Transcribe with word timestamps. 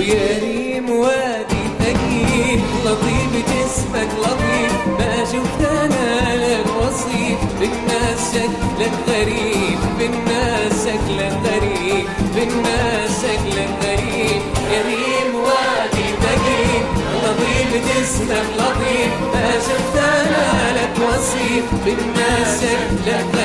يا 0.00 0.38
ريم 0.42 0.90
وادي 0.90 1.62
ثقيل 1.80 2.60
لطيف 2.84 3.32
جسمك 3.50 4.08
لطيف. 4.22 4.72
ما 4.98 5.24
شفت 5.24 5.60
أنا 5.70 6.36
لك 6.36 6.66
وصيف 6.80 7.38
بالناس 7.60 8.34
شكلك 8.34 8.92
غريب 9.08 9.78
بالناس 9.98 10.72
شكلك 10.86 11.38
غريب 11.44 12.06
بالناس 12.34 13.10
شكلك 13.22 13.70
غريب. 13.82 14.42
يا 14.72 14.82
ريم 14.86 15.34
وادي 15.34 16.08
ثقيل 16.22 16.84
لطيف 17.22 17.70
جسمك 17.88 18.46
لطيف. 18.58 19.12
ما 19.34 19.50
شفت 19.66 19.96
أنا 19.96 20.78
لك 20.78 20.94
وصيف 21.08 21.64
بالناس 21.84 22.60
شكلك 22.60 23.35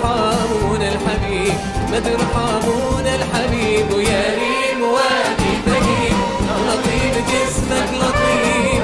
ترحمون 0.00 0.82
الحبيب 0.82 1.54
ما 1.90 1.98
ترحمون 2.00 3.06
الحبيب 3.06 3.92
ويا 3.92 4.22
ريم 4.34 4.82
وادي 4.82 5.52
ثقيل 5.66 6.16
لطيف 6.66 7.14
جسمك 7.30 7.88
لطيف. 7.94 8.82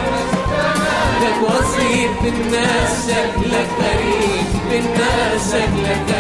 لك 1.23 1.39
وصيف 1.43 2.11
بالناس 2.23 3.07
شكلك 3.07 3.69
غريب 3.81 4.47
بالناس 4.71 5.53
شكلك 5.53 6.16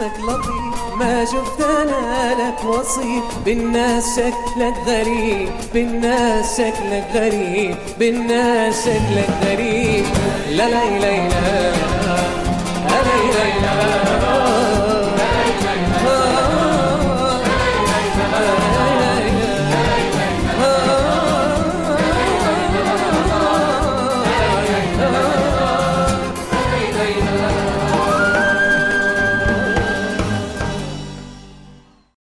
اسمك 0.00 0.20
لطيف 0.20 0.94
ما 0.96 1.24
شفت 1.24 1.60
أنا 1.60 2.34
لك 2.34 2.64
وصيف. 2.64 3.24
بالناس 3.44 4.16
شكلك 4.16 4.74
غريب 4.86 5.48
بالناس 5.74 6.56
شكلك 6.56 7.06
غريب 7.14 7.76
بالناس 7.98 8.84
شكلك 8.84 9.30
غريب. 9.44 10.04
لا 10.50 10.68
لا 10.68 10.98
لا, 11.00 11.28
لا 11.28 11.99